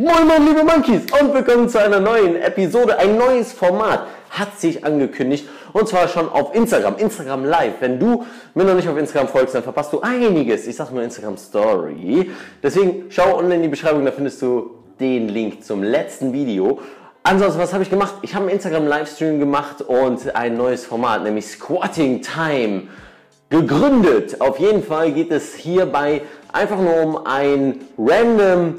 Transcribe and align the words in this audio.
Moin 0.00 0.28
Moin 0.28 0.46
liebe 0.46 0.62
Monkeys 0.62 1.02
und 1.20 1.34
willkommen 1.34 1.68
zu 1.68 1.80
einer 1.80 1.98
neuen 1.98 2.36
Episode. 2.36 3.00
Ein 3.00 3.18
neues 3.18 3.52
Format 3.52 4.06
hat 4.30 4.56
sich 4.60 4.84
angekündigt 4.84 5.48
und 5.72 5.88
zwar 5.88 6.06
schon 6.06 6.28
auf 6.28 6.54
Instagram, 6.54 6.98
Instagram 6.98 7.44
Live. 7.44 7.80
Wenn 7.80 7.98
du 7.98 8.24
mir 8.54 8.62
noch 8.62 8.76
nicht 8.76 8.88
auf 8.88 8.96
Instagram 8.96 9.26
folgst, 9.26 9.56
dann 9.56 9.64
verpasst 9.64 9.92
du 9.92 10.00
einiges. 10.00 10.68
Ich 10.68 10.76
sag 10.76 10.92
nur 10.92 11.02
Instagram 11.02 11.36
Story. 11.36 12.30
Deswegen 12.62 13.06
schau 13.08 13.38
unten 13.38 13.50
in 13.50 13.62
die 13.62 13.66
Beschreibung, 13.66 14.04
da 14.04 14.12
findest 14.12 14.40
du 14.40 14.70
den 15.00 15.30
Link 15.30 15.64
zum 15.64 15.82
letzten 15.82 16.32
Video. 16.32 16.78
Ansonsten, 17.24 17.60
was 17.60 17.72
habe 17.72 17.82
ich 17.82 17.90
gemacht? 17.90 18.14
Ich 18.22 18.36
habe 18.36 18.44
einen 18.44 18.54
Instagram 18.54 18.86
Livestream 18.86 19.40
gemacht 19.40 19.82
und 19.82 20.32
ein 20.36 20.56
neues 20.56 20.86
Format, 20.86 21.24
nämlich 21.24 21.48
Squatting 21.48 22.22
Time 22.22 22.84
gegründet. 23.50 24.40
Auf 24.40 24.60
jeden 24.60 24.84
Fall 24.84 25.10
geht 25.10 25.32
es 25.32 25.56
hierbei 25.56 26.22
einfach 26.52 26.78
nur 26.78 27.02
um 27.02 27.26
ein 27.26 27.80
random 27.98 28.78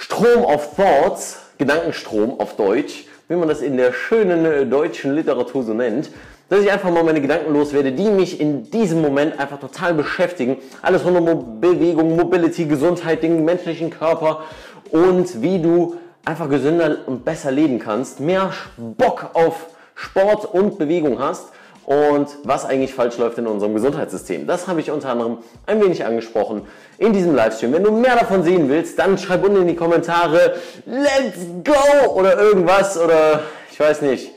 Strom 0.00 0.44
of 0.44 0.76
Thoughts, 0.76 1.40
Gedankenstrom 1.58 2.38
auf 2.38 2.54
Deutsch, 2.54 3.06
wie 3.26 3.34
man 3.34 3.48
das 3.48 3.60
in 3.60 3.76
der 3.76 3.92
schönen 3.92 4.44
äh, 4.44 4.64
deutschen 4.64 5.12
Literatur 5.12 5.64
so 5.64 5.74
nennt, 5.74 6.10
dass 6.48 6.60
ich 6.60 6.70
einfach 6.70 6.92
mal 6.92 7.02
meine 7.02 7.20
Gedanken 7.20 7.52
loswerde, 7.52 7.90
die 7.90 8.08
mich 8.08 8.40
in 8.40 8.70
diesem 8.70 9.02
Moment 9.02 9.40
einfach 9.40 9.58
total 9.58 9.94
beschäftigen. 9.94 10.58
Alles 10.82 11.04
rund 11.04 11.18
um 11.28 11.60
Bewegung, 11.60 12.14
Mobility, 12.14 12.66
Gesundheit, 12.66 13.24
den 13.24 13.44
menschlichen 13.44 13.90
Körper 13.90 14.44
und 14.92 15.42
wie 15.42 15.60
du 15.60 15.96
einfach 16.24 16.48
gesünder 16.48 16.98
und 17.06 17.24
besser 17.24 17.50
leben 17.50 17.80
kannst, 17.80 18.20
mehr 18.20 18.52
Bock 18.76 19.30
auf 19.34 19.66
Sport 19.96 20.44
und 20.44 20.78
Bewegung 20.78 21.18
hast 21.18 21.48
und 21.88 22.28
was 22.44 22.66
eigentlich 22.66 22.92
falsch 22.92 23.16
läuft 23.16 23.38
in 23.38 23.46
unserem 23.46 23.72
Gesundheitssystem. 23.72 24.46
Das 24.46 24.68
habe 24.68 24.78
ich 24.78 24.90
unter 24.90 25.08
anderem 25.08 25.38
ein 25.64 25.80
wenig 25.82 26.04
angesprochen 26.04 26.66
in 26.98 27.14
diesem 27.14 27.34
Livestream. 27.34 27.72
Wenn 27.72 27.82
du 27.82 27.92
mehr 27.92 28.14
davon 28.14 28.42
sehen 28.42 28.68
willst, 28.68 28.98
dann 28.98 29.16
schreib 29.16 29.42
unten 29.42 29.62
in 29.62 29.68
die 29.68 29.74
Kommentare 29.74 30.56
Let's 30.84 31.38
go 31.64 32.12
oder 32.12 32.38
irgendwas 32.38 32.98
oder 32.98 33.40
ich 33.72 33.80
weiß 33.80 34.02
nicht, 34.02 34.32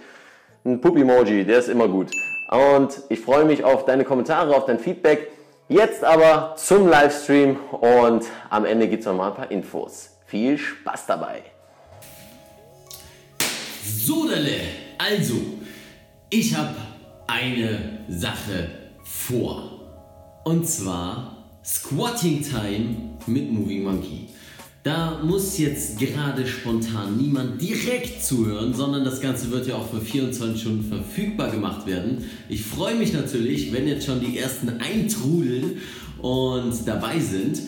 ein 0.64 0.80
Pup-Emoji, 0.80 1.44
der 1.44 1.60
ist 1.60 1.68
immer 1.68 1.90
gut. 1.90 2.08
Und 2.52 3.02
ich 3.10 3.20
freue 3.20 3.44
mich 3.44 3.66
auf 3.66 3.84
deine 3.84 4.06
Kommentare, 4.06 4.56
auf 4.56 4.64
dein 4.64 4.80
Feedback. 4.80 5.30
Jetzt 5.68 6.06
aber 6.06 6.54
zum 6.56 6.88
Livestream 6.88 7.58
und 7.72 8.28
am 8.50 8.64
Ende 8.64 8.88
gibt 8.88 9.02
es 9.02 9.08
noch 9.08 9.16
mal 9.16 9.28
ein 9.28 9.36
paar 9.36 9.52
Infos. 9.52 10.12
Viel 10.26 10.58
Spaß 10.58 11.06
dabei! 11.06 11.42
So, 13.84 14.30
also, 14.98 15.34
ich 16.30 16.56
habe 16.56 16.70
eine 17.32 18.00
Sache 18.10 18.70
vor. 19.04 20.42
Und 20.44 20.68
zwar 20.68 21.48
Squatting 21.64 22.44
Time 22.44 22.96
mit 23.26 23.52
Moving 23.52 23.84
Monkey. 23.84 24.28
Da 24.84 25.22
muss 25.24 25.60
jetzt 25.60 26.00
gerade 26.00 26.46
spontan 26.48 27.16
niemand 27.16 27.62
direkt 27.62 28.24
zuhören, 28.24 28.74
sondern 28.74 29.06
das 29.06 29.22
Ganze 29.22 29.52
wird 29.52 29.68
ja 29.68 29.76
auch 29.76 29.90
für 29.90 30.02
24 30.02 30.60
Stunden 30.60 30.84
verfügbar 30.84 31.52
gemacht 31.52 31.86
werden. 31.86 32.26
Ich 32.50 32.66
freue 32.66 32.96
mich 32.96 33.14
natürlich, 33.14 33.72
wenn 33.72 33.88
jetzt 33.88 34.08
schon 34.08 34.20
die 34.20 34.38
ersten 34.40 34.70
eintrudeln 34.82 35.78
und 36.20 36.74
dabei 36.86 37.20
sind. 37.20 37.62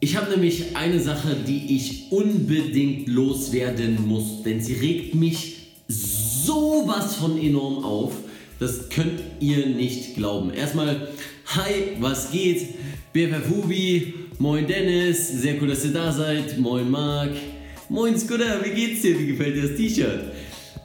Ich 0.00 0.16
habe 0.16 0.32
nämlich 0.32 0.76
eine 0.76 1.00
Sache, 1.00 1.36
die 1.46 1.76
ich 1.76 2.10
unbedingt 2.10 3.08
loswerden 3.08 4.06
muss, 4.06 4.42
denn 4.42 4.60
sie 4.60 4.74
regt 4.74 5.14
mich 5.14 5.56
sowas 5.88 7.14
von 7.14 7.38
enorm 7.38 7.84
auf. 7.84 8.12
Das 8.58 8.88
könnt 8.88 9.20
ihr 9.38 9.66
nicht 9.66 10.14
glauben. 10.14 10.50
Erstmal, 10.50 11.08
hi, 11.46 11.96
was 12.00 12.30
geht? 12.30 12.68
BFF 13.12 13.50
Hubi, 13.50 14.14
moin 14.38 14.66
Dennis, 14.66 15.28
sehr 15.28 15.60
cool, 15.60 15.68
dass 15.68 15.84
ihr 15.84 15.92
da 15.92 16.10
seid. 16.10 16.58
Moin 16.58 16.90
Marc, 16.90 17.32
moin 17.90 18.18
Scooter, 18.18 18.64
wie 18.64 18.70
geht's 18.70 19.02
dir? 19.02 19.18
Wie 19.18 19.26
gefällt 19.26 19.56
dir 19.56 19.68
das 19.68 19.76
T-Shirt? 19.76 20.32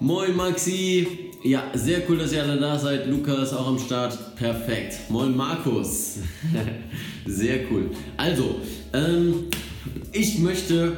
Moin 0.01 0.35
Maxi, 0.35 1.07
ja, 1.43 1.71
sehr 1.73 2.01
cool, 2.09 2.17
dass 2.17 2.33
ihr 2.33 2.43
alle 2.43 2.59
da 2.59 2.77
seid. 2.77 3.07
Lukas 3.07 3.53
auch 3.53 3.67
am 3.67 3.79
Start, 3.79 4.35
perfekt. 4.35 5.09
Moin 5.09 5.33
Markus, 5.35 6.17
sehr 7.25 7.71
cool. 7.71 7.91
Also, 8.17 8.57
ähm, 8.93 9.45
ich 10.11 10.39
möchte 10.39 10.97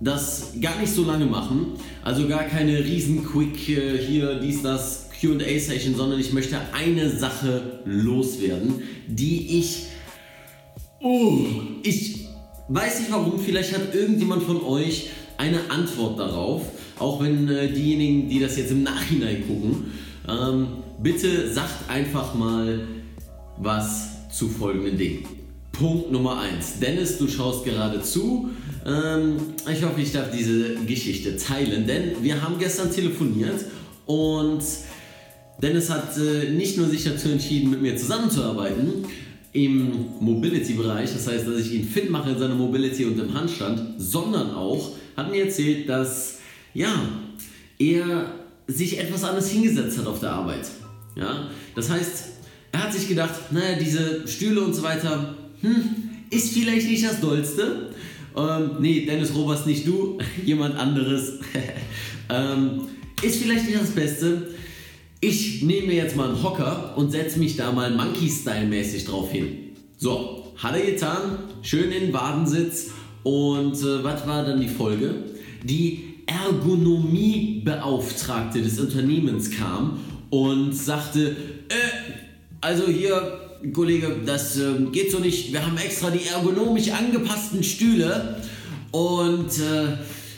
das 0.00 0.52
gar 0.60 0.78
nicht 0.80 0.92
so 0.92 1.04
lange 1.04 1.24
machen. 1.24 1.78
Also 2.02 2.28
gar 2.28 2.44
keine 2.44 2.78
riesen 2.78 3.24
Quick 3.24 3.68
äh, 3.70 3.96
hier, 3.98 4.34
dies, 4.34 4.60
das, 4.60 5.03
QA-Session, 5.24 5.94
sondern 5.94 6.20
ich 6.20 6.32
möchte 6.32 6.58
eine 6.72 7.10
Sache 7.10 7.80
loswerden, 7.84 8.82
die 9.06 9.58
ich. 9.58 9.86
Oh, 11.00 11.38
ich 11.82 12.26
weiß 12.68 13.00
nicht 13.00 13.12
warum, 13.12 13.38
vielleicht 13.38 13.74
hat 13.74 13.94
irgendjemand 13.94 14.42
von 14.42 14.62
euch 14.62 15.10
eine 15.36 15.70
Antwort 15.70 16.18
darauf, 16.18 16.62
auch 16.98 17.22
wenn 17.22 17.48
äh, 17.48 17.72
diejenigen, 17.72 18.28
die 18.28 18.40
das 18.40 18.56
jetzt 18.56 18.70
im 18.70 18.82
Nachhinein 18.82 19.46
gucken, 19.46 19.92
ähm, 20.28 20.68
bitte 21.02 21.52
sagt 21.52 21.90
einfach 21.90 22.34
mal 22.34 22.86
was 23.58 24.30
zu 24.30 24.48
folgenden 24.48 24.96
Dingen. 24.96 25.26
Punkt 25.72 26.12
Nummer 26.12 26.40
1. 26.40 26.78
Dennis, 26.80 27.18
du 27.18 27.28
schaust 27.28 27.64
gerade 27.64 28.00
zu. 28.00 28.50
Ähm, 28.86 29.36
ich 29.70 29.82
hoffe, 29.82 30.00
ich 30.00 30.12
darf 30.12 30.30
diese 30.30 30.76
Geschichte 30.86 31.36
teilen, 31.36 31.86
denn 31.86 32.22
wir 32.22 32.40
haben 32.40 32.58
gestern 32.58 32.92
telefoniert 32.92 33.64
und 34.06 34.62
Dennis 35.60 35.90
hat 35.90 36.16
äh, 36.16 36.50
nicht 36.50 36.76
nur 36.76 36.88
sich 36.88 37.04
dazu 37.04 37.28
entschieden, 37.28 37.70
mit 37.70 37.80
mir 37.82 37.96
zusammenzuarbeiten 37.96 39.04
im 39.52 40.06
Mobility-Bereich, 40.20 41.12
das 41.12 41.28
heißt, 41.28 41.46
dass 41.46 41.60
ich 41.60 41.72
ihn 41.72 41.88
fit 41.88 42.10
mache 42.10 42.30
in 42.30 42.38
seiner 42.38 42.56
Mobility 42.56 43.04
und 43.04 43.18
im 43.20 43.32
Handstand, 43.32 43.80
sondern 43.98 44.52
auch 44.52 44.92
hat 45.16 45.30
mir 45.30 45.44
erzählt, 45.44 45.88
dass 45.88 46.38
ja, 46.74 46.92
er 47.78 48.32
sich 48.66 48.98
etwas 48.98 49.22
anderes 49.22 49.50
hingesetzt 49.50 49.98
hat 49.98 50.06
auf 50.06 50.18
der 50.18 50.32
Arbeit. 50.32 50.66
Ja? 51.14 51.48
Das 51.76 51.88
heißt, 51.88 52.24
er 52.72 52.82
hat 52.82 52.92
sich 52.92 53.08
gedacht, 53.08 53.52
naja, 53.52 53.78
diese 53.78 54.26
Stühle 54.26 54.60
und 54.60 54.74
so 54.74 54.82
weiter, 54.82 55.36
hm, 55.60 55.84
ist 56.30 56.52
vielleicht 56.52 56.88
nicht 56.88 57.04
das 57.04 57.20
Dollste. 57.20 57.90
Ähm, 58.36 58.70
nee, 58.80 59.06
Dennis 59.06 59.32
Roberts 59.34 59.66
nicht 59.66 59.86
du, 59.86 60.18
jemand 60.44 60.76
anderes. 60.76 61.38
ähm, 62.28 62.88
ist 63.22 63.40
vielleicht 63.40 63.66
nicht 63.66 63.80
das 63.80 63.90
Beste 63.90 64.48
ich 65.26 65.62
nehme 65.62 65.86
mir 65.86 65.96
jetzt 65.96 66.16
mal 66.16 66.28
einen 66.28 66.42
Hocker 66.42 66.92
und 66.96 67.10
setze 67.10 67.38
mich 67.38 67.56
da 67.56 67.72
mal 67.72 67.90
Monkey-Style-mäßig 67.90 69.06
drauf 69.06 69.32
hin. 69.32 69.70
So, 69.96 70.52
hat 70.58 70.76
er 70.76 70.84
getan, 70.84 71.38
schön 71.62 71.90
in 71.90 72.02
den 72.04 72.12
Badensitz 72.12 72.90
und 73.22 73.74
äh, 73.74 74.04
was 74.04 74.26
war 74.26 74.44
dann 74.44 74.60
die 74.60 74.68
Folge? 74.68 75.14
Die 75.62 76.16
Ergonomiebeauftragte 76.26 78.60
des 78.60 78.78
Unternehmens 78.78 79.50
kam 79.50 80.00
und 80.28 80.74
sagte, 80.74 81.30
äh, 81.30 81.34
also 82.60 82.86
hier, 82.86 83.40
Kollege, 83.72 84.18
das 84.26 84.58
äh, 84.58 84.74
geht 84.92 85.10
so 85.10 85.20
nicht, 85.20 85.54
wir 85.54 85.64
haben 85.64 85.78
extra 85.78 86.10
die 86.10 86.26
ergonomisch 86.26 86.90
angepassten 86.90 87.62
Stühle 87.62 88.42
und 88.90 89.58
äh, 89.58 89.96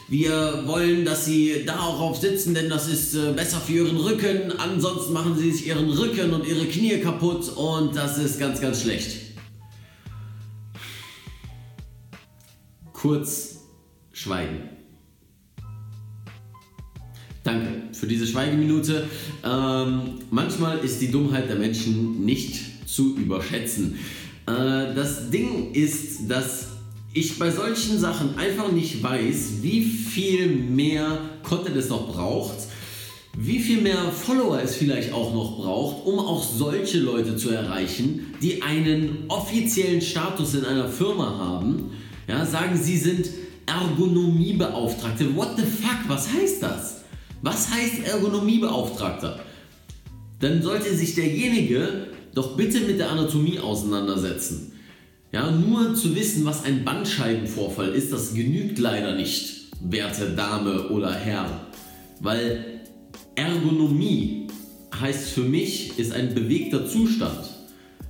wir 0.08 0.62
wollen, 0.66 1.04
dass 1.04 1.24
Sie 1.24 1.64
darauf 1.64 2.16
sitzen, 2.16 2.54
denn 2.54 2.70
das 2.70 2.88
ist 2.88 3.14
äh, 3.14 3.32
besser 3.32 3.58
für 3.58 3.72
Ihren 3.72 3.96
Rücken. 3.96 4.52
Ansonsten 4.56 5.12
machen 5.12 5.36
Sie 5.36 5.50
sich 5.50 5.66
Ihren 5.66 5.90
Rücken 5.90 6.32
und 6.32 6.46
Ihre 6.46 6.66
Knie 6.66 6.98
kaputt 7.00 7.48
und 7.56 7.96
das 7.96 8.18
ist 8.18 8.38
ganz, 8.38 8.60
ganz 8.60 8.82
schlecht. 8.82 9.16
Kurz 12.92 13.56
schweigen. 14.12 14.68
Danke 17.42 17.82
für 17.92 18.06
diese 18.06 18.26
Schweigeminute. 18.26 19.09
Ähm, 19.44 20.18
manchmal 20.30 20.78
ist 20.78 21.00
die 21.00 21.10
Dummheit 21.10 21.48
der 21.48 21.56
Menschen 21.56 22.24
nicht 22.24 22.88
zu 22.88 23.16
überschätzen. 23.16 23.98
Äh, 24.47 24.94
das 24.94 25.30
Ding 25.30 25.72
ist, 25.72 26.28
dass 26.28 26.66
ich 27.16 27.39
bei 27.39 27.51
solchen 27.51 27.98
Sachen 27.98 28.36
einfach 28.36 28.71
nicht 28.71 29.03
weiß, 29.03 29.63
wie 29.63 29.83
viel 29.83 30.48
mehr 30.48 31.18
Content 31.42 31.74
es 31.74 31.89
noch 31.89 32.13
braucht, 32.13 32.57
wie 33.39 33.59
viel 33.59 33.80
mehr 33.80 34.13
Follower 34.13 34.60
es 34.63 34.77
vielleicht 34.77 35.15
auch 35.15 35.33
noch 35.33 35.57
braucht, 35.57 36.07
um 36.07 36.18
auch 36.18 36.45
solche 36.45 36.98
Leute 36.98 37.36
zu 37.36 37.48
erreichen, 37.48 38.34
die 38.42 38.63
einen 38.63 39.24
offiziellen 39.28 40.03
Status 40.03 40.54
in 40.54 40.66
einer 40.66 40.91
Firma 40.91 41.39
haben. 41.39 41.91
Ja, 42.28 42.45
sagen, 42.45 42.77
sie 42.77 42.98
sind 42.98 43.30
Ergonomiebeauftragte. 43.65 45.34
What 45.34 45.57
the 45.57 45.62
fuck? 45.62 46.09
Was 46.09 46.30
heißt 46.30 46.62
das? 46.62 47.04
Was 47.41 47.71
heißt 47.71 48.07
Ergonomiebeauftragter? 48.07 49.41
Dann 50.41 50.62
sollte 50.62 50.95
sich 50.95 51.15
derjenige 51.15 52.09
doch 52.34 52.59
bitte 52.59 52.80
mit 52.80 52.98
der 52.98 53.10
Anatomie 53.10 53.59
auseinandersetzen. 53.59 54.75
Ja, 55.32 55.50
nur 55.50 55.94
zu 55.94 56.14
wissen, 56.14 56.44
was 56.44 56.64
ein 56.64 56.84
Bandscheibenvorfall 56.84 57.92
ist, 57.94 58.12
das 58.12 58.34
genügt 58.34 58.78
leider 58.78 59.16
nicht, 59.16 59.66
werte 59.80 60.30
Dame 60.30 60.88
oder 60.88 61.12
Herr. 61.12 61.66
Weil 62.20 62.80
Ergonomie 63.34 64.46
heißt 64.98 65.30
für 65.30 65.42
mich, 65.42 65.98
ist 65.98 66.12
ein 66.12 66.34
bewegter 66.34 66.86
Zustand. 66.86 67.50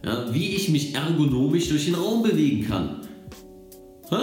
Ja, 0.04 0.32
wie 0.32 0.54
ich 0.54 0.68
mich 0.68 0.94
ergonomisch 0.94 1.68
durch 1.68 1.86
den 1.86 1.94
Raum 1.94 2.22
bewegen 2.22 2.66
kann. 2.66 3.00
Hä? 4.08 4.16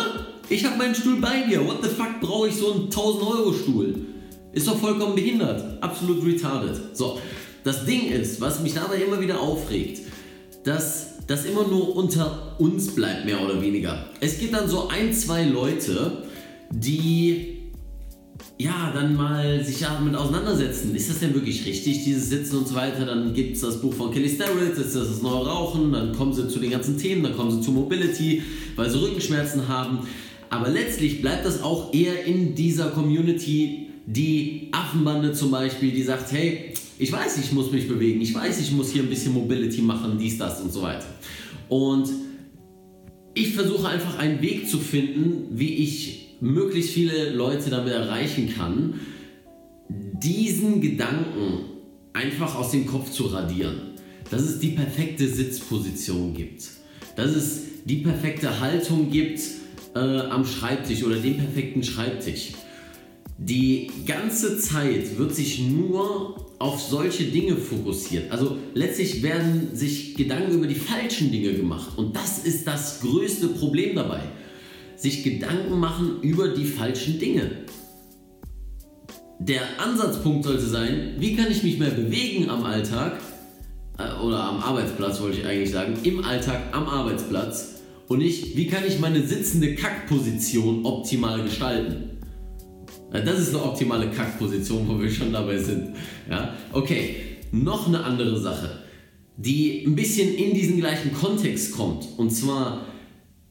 Ich 0.49 0.63
habe 0.63 0.77
meinen 0.77 0.95
Stuhl 0.95 1.19
bei 1.19 1.45
mir. 1.47 1.65
What 1.67 1.83
the 1.83 1.89
fuck 1.89 2.21
brauche 2.21 2.47
ich 2.47 2.55
so 2.55 2.73
einen 2.73 2.83
1000 2.83 3.23
Euro 3.23 3.53
Stuhl? 3.53 4.05
Ist 4.53 4.67
doch 4.67 4.77
vollkommen 4.77 5.15
behindert. 5.15 5.81
Absolut 5.81 6.23
retarded. 6.23 6.79
So, 6.93 7.19
das 7.63 7.85
Ding 7.85 8.11
ist, 8.11 8.39
was 8.39 8.61
mich 8.61 8.75
dabei 8.75 9.01
immer 9.01 9.19
wieder 9.19 9.39
aufregt, 9.39 10.01
dass 10.63 11.12
das 11.27 11.45
immer 11.45 11.67
nur 11.67 11.95
unter 11.95 12.55
uns 12.59 12.93
bleibt, 12.93 13.25
mehr 13.25 13.43
oder 13.43 13.61
weniger. 13.61 14.05
Es 14.19 14.39
gibt 14.39 14.53
dann 14.53 14.67
so 14.67 14.87
ein, 14.87 15.13
zwei 15.13 15.43
Leute, 15.45 16.23
die 16.71 17.53
ja, 18.57 18.91
dann 18.93 19.15
mal 19.15 19.63
sich 19.63 19.79
damit 19.79 20.15
auseinandersetzen. 20.15 20.95
Ist 20.95 21.09
das 21.09 21.19
denn 21.19 21.33
wirklich 21.33 21.65
richtig, 21.65 22.03
dieses 22.03 22.29
Sitzen 22.29 22.59
und 22.59 22.67
so 22.67 22.75
weiter? 22.75 23.05
Dann 23.05 23.33
gibt 23.33 23.55
es 23.55 23.61
das 23.61 23.81
Buch 23.81 23.93
von 23.93 24.11
Kelly 24.11 24.29
Starrett, 24.29 24.77
das 24.77 24.87
ist 24.87 24.95
das 24.95 25.21
neue 25.21 25.45
Rauchen, 25.45 25.91
dann 25.91 26.15
kommen 26.15 26.33
sie 26.33 26.47
zu 26.47 26.59
den 26.59 26.71
ganzen 26.71 26.97
Themen, 26.97 27.23
dann 27.23 27.35
kommen 27.35 27.51
sie 27.51 27.61
zu 27.61 27.71
Mobility, 27.71 28.43
weil 28.75 28.89
sie 28.89 28.99
Rückenschmerzen 28.99 29.67
haben. 29.67 29.99
Aber 30.49 30.69
letztlich 30.69 31.21
bleibt 31.21 31.45
das 31.45 31.63
auch 31.63 31.93
eher 31.93 32.25
in 32.25 32.53
dieser 32.53 32.89
Community, 32.91 33.87
die 34.05 34.69
Affenbande 34.71 35.33
zum 35.33 35.49
Beispiel, 35.49 35.91
die 35.91 36.03
sagt, 36.03 36.31
hey, 36.31 36.73
ich 37.03 37.11
weiß, 37.11 37.37
ich 37.37 37.51
muss 37.51 37.69
mich 37.69 37.89
bewegen, 37.89 38.21
ich 38.21 38.33
weiß, 38.33 38.61
ich 38.61 38.71
muss 38.71 38.91
hier 38.93 39.03
ein 39.03 39.09
bisschen 39.09 39.33
Mobility 39.33 39.81
machen, 39.81 40.17
dies, 40.17 40.37
das 40.37 40.61
und 40.61 40.71
so 40.71 40.83
weiter. 40.83 41.05
Und 41.67 42.07
ich 43.33 43.53
versuche 43.53 43.89
einfach 43.89 44.17
einen 44.19 44.41
Weg 44.41 44.69
zu 44.69 44.77
finden, 44.79 45.47
wie 45.51 45.75
ich 45.75 46.37
möglichst 46.39 46.91
viele 46.91 47.31
Leute 47.31 47.69
damit 47.69 47.91
erreichen 47.91 48.53
kann, 48.55 49.01
diesen 49.89 50.79
Gedanken 50.79 51.65
einfach 52.13 52.55
aus 52.55 52.71
dem 52.71 52.85
Kopf 52.85 53.11
zu 53.11 53.25
radieren. 53.25 53.95
Dass 54.31 54.43
es 54.43 54.59
die 54.59 54.69
perfekte 54.69 55.27
Sitzposition 55.27 56.33
gibt. 56.33 56.69
Dass 57.17 57.35
es 57.35 57.63
die 57.83 57.97
perfekte 57.97 58.61
Haltung 58.61 59.11
gibt 59.11 59.41
äh, 59.93 59.99
am 59.99 60.45
Schreibtisch 60.45 61.03
oder 61.03 61.17
den 61.17 61.35
perfekten 61.35 61.83
Schreibtisch. 61.83 62.53
Die 63.37 63.91
ganze 64.05 64.57
Zeit 64.57 65.17
wird 65.17 65.35
sich 65.35 65.59
nur 65.59 66.52
auf 66.63 66.81
solche 66.81 67.25
Dinge 67.25 67.57
fokussiert. 67.57 68.31
Also 68.31 68.57
letztlich 68.73 69.21
werden 69.21 69.75
sich 69.75 70.15
Gedanken 70.15 70.53
über 70.53 70.67
die 70.67 70.75
falschen 70.75 71.29
Dinge 71.29 71.53
gemacht. 71.53 71.97
Und 71.97 72.15
das 72.15 72.39
ist 72.39 72.65
das 72.65 73.01
größte 73.01 73.49
Problem 73.49 73.97
dabei. 73.97 74.21
Sich 74.95 75.25
Gedanken 75.25 75.77
machen 75.77 76.21
über 76.21 76.47
die 76.47 76.63
falschen 76.63 77.19
Dinge. 77.19 77.51
Der 79.39 79.61
Ansatzpunkt 79.77 80.45
sollte 80.45 80.65
sein, 80.65 81.15
wie 81.17 81.35
kann 81.35 81.51
ich 81.51 81.63
mich 81.63 81.79
mehr 81.79 81.91
bewegen 81.91 82.49
am 82.49 82.63
Alltag 82.63 83.19
äh, 83.97 84.23
oder 84.23 84.41
am 84.41 84.61
Arbeitsplatz, 84.61 85.19
wollte 85.19 85.39
ich 85.39 85.45
eigentlich 85.45 85.71
sagen, 85.71 85.97
im 86.03 86.23
Alltag 86.23 86.61
am 86.71 86.87
Arbeitsplatz 86.87 87.81
und 88.07 88.19
nicht, 88.19 88.55
wie 88.55 88.67
kann 88.67 88.83
ich 88.87 89.01
meine 89.01 89.27
sitzende 89.27 89.75
Kackposition 89.75 90.85
optimal 90.85 91.43
gestalten. 91.43 92.12
Das 93.21 93.39
ist 93.39 93.49
eine 93.49 93.63
optimale 93.63 94.09
Kackposition, 94.09 94.87
wo 94.87 94.99
wir 94.99 95.09
schon 95.09 95.31
dabei 95.31 95.57
sind. 95.57 95.95
Ja? 96.29 96.53
Okay, 96.71 97.15
noch 97.51 97.87
eine 97.87 98.03
andere 98.03 98.39
Sache, 98.39 98.69
die 99.37 99.83
ein 99.85 99.95
bisschen 99.95 100.33
in 100.35 100.53
diesen 100.53 100.79
gleichen 100.79 101.13
Kontext 101.13 101.73
kommt. 101.73 102.07
Und 102.17 102.31
zwar, 102.31 102.87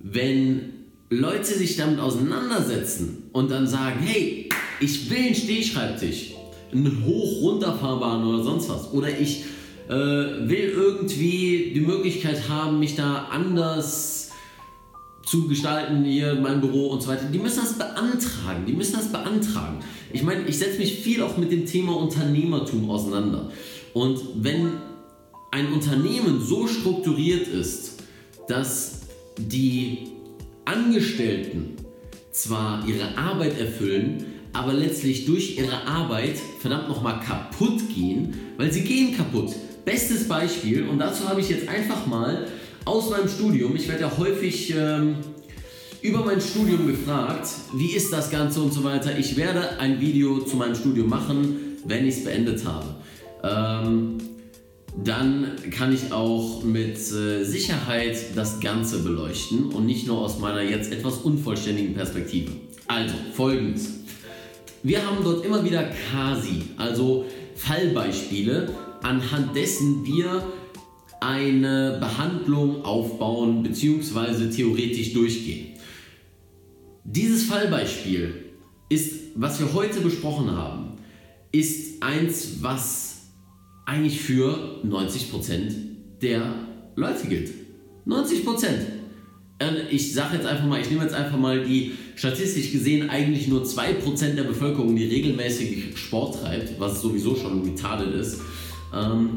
wenn 0.01 0.73
Leute 1.11 1.55
sich 1.55 1.77
damit 1.77 2.01
auseinandersetzen 2.01 3.31
und 3.33 3.51
dann 3.51 3.67
sagen, 3.69 4.01
hey, 4.01 4.49
ich 4.81 5.09
will 5.09 5.19
einen 5.19 5.35
Stehschreibtisch, 5.35 6.33
einen 6.73 7.05
hoch-runterfahrbaren 7.05 8.25
oder 8.25 8.43
sonst 8.43 8.69
was. 8.69 8.93
Oder 8.93 9.17
ich 9.17 9.45
äh, 9.89 9.93
will 9.93 10.73
irgendwie 10.75 11.73
die 11.75 11.81
Möglichkeit 11.81 12.49
haben, 12.49 12.81
mich 12.81 12.97
da 12.97 13.29
anders 13.31 14.22
zu 15.25 15.49
gestalten, 15.49 16.05
hier 16.05 16.35
mein 16.35 16.61
Büro 16.61 16.89
und 16.89 17.03
so 17.03 17.09
weiter. 17.09 17.27
Die 17.27 17.39
müssen 17.39 17.61
das 17.61 17.79
beantragen. 17.79 18.67
Die 18.67 18.73
müssen 18.73 18.95
das 18.95 19.11
beantragen. 19.11 19.81
Ich 20.13 20.23
meine, 20.23 20.47
ich 20.47 20.59
setze 20.59 20.79
mich 20.79 21.01
viel 21.01 21.23
auch 21.23 21.37
mit 21.37 21.53
dem 21.53 21.67
Thema 21.67 21.97
Unternehmertum 21.97 22.91
auseinander. 22.91 23.51
Und 23.95 24.21
wenn 24.37 24.73
ein 25.51 25.73
Unternehmen 25.73 26.41
so 26.43 26.67
strukturiert 26.67 27.47
ist, 27.47 28.03
dass 28.49 29.03
die 29.39 30.09
Angestellten 30.65 31.77
zwar 32.33 32.87
ihre 32.89 33.17
Arbeit 33.17 33.59
erfüllen, 33.59 34.25
aber 34.53 34.73
letztlich 34.73 35.27
durch 35.27 35.59
ihre 35.59 35.87
Arbeit 35.87 36.37
verdammt 36.61 36.89
nochmal 36.89 37.21
kaputt 37.21 37.81
gehen, 37.95 38.35
weil 38.57 38.73
sie 38.73 38.83
gehen 38.83 39.17
kaputt. 39.17 39.53
Bestes 39.85 40.29
Beispiel, 40.29 40.89
und 40.89 40.99
dazu 40.99 41.29
habe 41.29 41.41
ich 41.41 41.49
jetzt 41.49 41.69
einfach 41.69 42.07
mal 42.07 42.47
aus 42.85 43.11
meinem 43.11 43.29
Studium. 43.29 43.77
Ich 43.77 43.89
werde 43.89 44.03
ja 44.03 44.19
häufig 44.19 44.75
ähm, 44.77 45.17
über 46.01 46.25
mein 46.25 46.41
Studium 46.41 46.87
gefragt, 46.87 47.49
wie 47.75 47.93
ist 47.93 48.13
das 48.13 48.31
Ganze 48.31 48.61
und 48.61 48.73
so 48.73 48.83
weiter. 48.85 49.19
Ich 49.19 49.37
werde 49.37 49.79
ein 49.79 50.01
Video 50.01 50.41
zu 50.41 50.57
meinem 50.57 50.75
Studium 50.75 51.09
machen, 51.09 51.79
wenn 51.85 52.07
ich 52.07 52.17
es 52.17 52.25
beendet 52.25 52.65
habe. 52.65 52.97
Ähm, 53.45 54.19
dann 55.05 55.53
kann 55.71 55.93
ich 55.93 56.13
auch 56.13 56.63
mit 56.65 56.97
äh, 56.97 57.45
Sicherheit 57.45 58.19
das 58.35 58.61
Ganze 58.61 58.99
beleuchten 58.99 59.67
und 59.67 59.87
nicht 59.87 60.07
nur 60.07 60.19
aus 60.19 60.39
meiner 60.39 60.63
jetzt 60.63 60.93
etwas 60.93 61.19
unvollständigen 61.19 61.95
Perspektive. 61.95 62.53
Also, 62.89 63.15
folgendes. 63.33 63.89
Wir 64.83 65.07
haben 65.07 65.19
dort 65.23 65.47
immer 65.47 65.65
wieder 65.65 65.85
Kasi, 66.11 66.63
also 66.77 67.25
Fallbeispiele, 67.55 68.69
anhand 69.03 69.57
dessen 69.57 70.05
wir 70.05 70.43
eine 71.23 71.99
Behandlung 72.01 72.85
aufbauen 72.85 73.63
bzw. 73.63 74.51
theoretisch 74.51 75.13
durchgehen. 75.13 75.69
Dieses 77.05 77.45
Fallbeispiel 77.45 78.35
ist, 78.89 79.15
was 79.35 79.61
wir 79.61 79.73
heute 79.73 80.01
besprochen 80.01 80.51
haben, 80.51 80.99
ist 81.53 82.03
eins, 82.03 82.59
was 82.61 83.29
eigentlich 83.87 84.21
für 84.21 84.81
90% 84.85 85.73
der 86.21 86.55
Leute 86.97 87.27
gilt. 87.29 87.51
90%. 88.07 88.67
Ich 89.91 90.13
sage 90.13 90.37
jetzt 90.37 90.47
einfach 90.47 90.67
mal, 90.67 90.81
ich 90.81 90.91
nehme 90.91 91.05
jetzt 91.05 91.15
einfach 91.15 91.39
mal 91.39 91.65
die 91.65 91.93
statistisch 92.17 92.73
gesehen 92.73 93.11
eigentlich 93.11 93.47
nur 93.47 93.63
2% 93.63 94.35
der 94.35 94.43
Bevölkerung, 94.43 94.97
die 94.97 95.07
regelmäßig 95.07 95.97
Sport 95.97 96.41
treibt, 96.41 96.81
was 96.81 97.01
sowieso 97.01 97.37
schon 97.37 97.63
retarded 97.63 98.13
ist. 98.15 98.41
Ähm, 98.93 99.31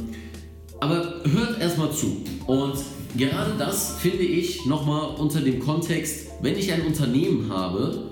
aber 0.79 1.22
hört 1.32 1.60
erstmal 1.60 1.91
zu. 1.91 2.22
Und 2.48 2.75
gerade 3.17 3.51
das 3.58 3.98
finde 4.00 4.24
ich 4.24 4.65
nochmal 4.65 5.15
unter 5.17 5.41
dem 5.41 5.60
Kontext, 5.60 6.27
wenn 6.41 6.58
ich 6.58 6.72
ein 6.72 6.82
Unternehmen 6.82 7.51
habe 7.51 8.10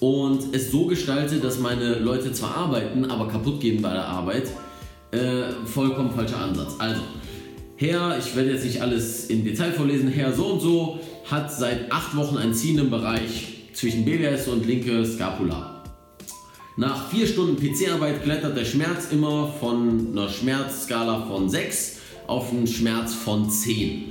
und 0.00 0.54
es 0.54 0.70
so 0.70 0.86
gestalte, 0.86 1.36
dass 1.36 1.58
meine 1.58 1.98
Leute 1.98 2.32
zwar 2.32 2.56
arbeiten, 2.56 3.04
aber 3.06 3.28
kaputt 3.28 3.60
gehen 3.60 3.82
bei 3.82 3.92
der 3.92 4.06
Arbeit, 4.06 4.48
äh, 5.10 5.50
vollkommen 5.64 6.10
falscher 6.10 6.38
Ansatz. 6.38 6.74
Also, 6.78 7.00
Herr, 7.76 8.18
ich 8.18 8.34
werde 8.36 8.52
jetzt 8.52 8.64
nicht 8.64 8.82
alles 8.82 9.26
im 9.26 9.44
Detail 9.44 9.72
vorlesen, 9.72 10.08
Herr 10.08 10.32
so 10.32 10.46
und 10.46 10.60
so 10.60 11.00
hat 11.30 11.52
seit 11.52 11.90
acht 11.92 12.16
Wochen 12.16 12.36
einen 12.36 12.54
ziehenden 12.54 12.90
Bereich 12.90 13.70
zwischen 13.72 14.04
BWS 14.04 14.48
und 14.48 14.66
linke 14.66 15.04
Scapula. 15.04 15.67
Nach 16.78 17.10
vier 17.10 17.26
Stunden 17.26 17.56
PC-Arbeit 17.56 18.22
klettert 18.22 18.56
der 18.56 18.64
Schmerz 18.64 19.08
immer 19.10 19.48
von 19.48 20.12
einer 20.12 20.28
Schmerzskala 20.28 21.26
von 21.26 21.50
6 21.50 21.96
auf 22.28 22.52
einen 22.52 22.68
Schmerz 22.68 23.14
von 23.14 23.50
10 23.50 24.04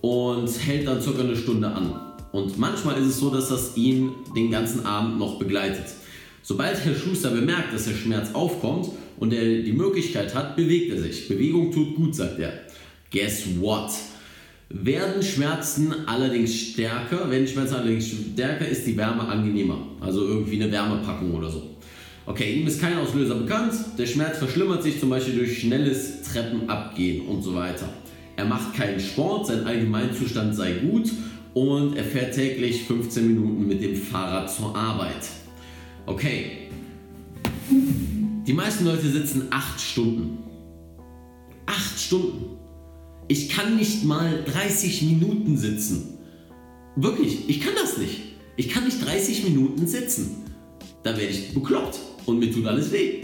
und 0.00 0.48
hält 0.64 0.86
dann 0.86 1.02
circa 1.02 1.20
eine 1.20 1.36
Stunde 1.36 1.68
an. 1.68 2.00
Und 2.32 2.58
manchmal 2.58 2.98
ist 2.98 3.08
es 3.08 3.18
so, 3.18 3.28
dass 3.28 3.50
das 3.50 3.76
ihn 3.76 4.12
den 4.34 4.50
ganzen 4.50 4.86
Abend 4.86 5.18
noch 5.18 5.38
begleitet. 5.38 5.84
Sobald 6.42 6.82
Herr 6.82 6.94
Schuster 6.94 7.28
bemerkt, 7.28 7.74
dass 7.74 7.84
der 7.84 7.94
Schmerz 7.94 8.32
aufkommt 8.32 8.88
und 9.18 9.34
er 9.34 9.44
die 9.60 9.74
Möglichkeit 9.74 10.34
hat, 10.34 10.56
bewegt 10.56 10.90
er 10.90 11.02
sich. 11.02 11.28
Bewegung 11.28 11.70
tut 11.72 11.94
gut, 11.94 12.14
sagt 12.14 12.38
er. 12.38 12.54
Guess 13.12 13.60
what? 13.60 13.90
Werden 14.70 15.22
Schmerzen 15.22 15.94
allerdings 16.06 16.54
stärker, 16.54 17.28
wenn 17.28 17.46
Schmerzen 17.46 17.74
allerdings 17.74 18.08
stärker 18.08 18.66
ist 18.66 18.86
die 18.86 18.96
Wärme 18.96 19.28
angenehmer. 19.28 19.78
Also 20.00 20.26
irgendwie 20.26 20.62
eine 20.62 20.72
Wärmepackung 20.72 21.34
oder 21.34 21.50
so. 21.50 21.77
Okay, 22.28 22.60
ihm 22.60 22.66
ist 22.66 22.78
kein 22.78 22.98
Auslöser 22.98 23.36
bekannt. 23.36 23.72
Der 23.96 24.04
Schmerz 24.04 24.36
verschlimmert 24.36 24.82
sich 24.82 25.00
zum 25.00 25.08
Beispiel 25.08 25.34
durch 25.34 25.60
schnelles 25.60 26.24
Treppenabgehen 26.24 27.26
und 27.26 27.40
so 27.40 27.54
weiter. 27.54 27.88
Er 28.36 28.44
macht 28.44 28.74
keinen 28.74 29.00
Sport, 29.00 29.46
sein 29.46 29.64
Allgemeinzustand 29.64 30.54
sei 30.54 30.72
gut 30.74 31.10
und 31.54 31.96
er 31.96 32.04
fährt 32.04 32.34
täglich 32.34 32.82
15 32.82 33.26
Minuten 33.26 33.66
mit 33.66 33.82
dem 33.82 33.96
Fahrrad 33.96 34.54
zur 34.54 34.76
Arbeit. 34.76 35.26
Okay. 36.04 36.68
Die 37.70 38.52
meisten 38.52 38.84
Leute 38.84 39.08
sitzen 39.08 39.46
8 39.48 39.80
Stunden. 39.80 40.38
8 41.64 41.98
Stunden. 41.98 42.58
Ich 43.28 43.48
kann 43.48 43.76
nicht 43.76 44.04
mal 44.04 44.44
30 44.44 45.00
Minuten 45.00 45.56
sitzen. 45.56 46.18
Wirklich, 46.94 47.48
ich 47.48 47.62
kann 47.62 47.72
das 47.80 47.96
nicht. 47.96 48.20
Ich 48.56 48.68
kann 48.68 48.84
nicht 48.84 49.02
30 49.02 49.44
Minuten 49.44 49.86
sitzen. 49.86 50.44
Da 51.02 51.16
werde 51.16 51.30
ich 51.30 51.54
bekloppt 51.54 51.98
und 52.28 52.38
mir 52.38 52.52
tut 52.52 52.66
alles 52.66 52.92
weh. 52.92 53.22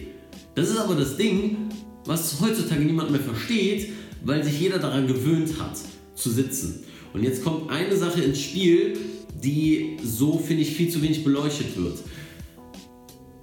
Das 0.54 0.70
ist 0.70 0.78
aber 0.78 0.94
das 0.94 1.16
Ding, 1.16 1.68
was 2.06 2.40
heutzutage 2.40 2.84
niemand 2.84 3.10
mehr 3.10 3.20
versteht, 3.20 3.90
weil 4.24 4.42
sich 4.42 4.58
jeder 4.58 4.78
daran 4.78 5.06
gewöhnt 5.06 5.60
hat, 5.60 5.78
zu 6.14 6.30
sitzen. 6.30 6.84
Und 7.12 7.22
jetzt 7.22 7.44
kommt 7.44 7.70
eine 7.70 7.96
Sache 7.96 8.22
ins 8.22 8.40
Spiel, 8.40 8.96
die 9.42 9.98
so, 10.02 10.38
finde 10.38 10.62
ich, 10.62 10.74
viel 10.74 10.88
zu 10.88 11.02
wenig 11.02 11.22
beleuchtet 11.22 11.76
wird. 11.76 11.98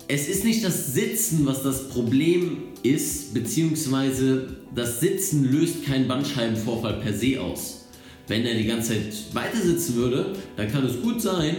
Es 0.07 0.27
ist 0.27 0.43
nicht 0.43 0.63
das 0.63 0.93
Sitzen, 0.93 1.45
was 1.45 1.63
das 1.63 1.89
Problem 1.89 2.57
ist, 2.83 3.33
beziehungsweise 3.33 4.57
das 4.73 4.99
Sitzen 4.99 5.51
löst 5.51 5.85
keinen 5.85 6.07
Bandscheibenvorfall 6.07 6.99
per 7.01 7.13
se 7.13 7.39
aus. 7.39 7.85
Wenn 8.27 8.45
er 8.45 8.55
die 8.55 8.65
ganze 8.65 8.93
Zeit 8.93 9.13
weiter 9.33 9.61
sitzen 9.61 9.95
würde, 9.95 10.33
dann 10.57 10.71
kann 10.71 10.85
es 10.85 11.01
gut 11.01 11.21
sein, 11.21 11.55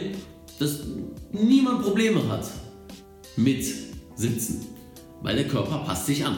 dass 0.58 0.80
niemand 1.32 1.82
Probleme 1.82 2.28
hat 2.28 2.50
mit 3.36 3.64
Sitzen, 4.14 4.66
weil 5.22 5.36
der 5.36 5.48
Körper 5.48 5.78
passt 5.78 6.06
sich 6.06 6.24
an. 6.24 6.36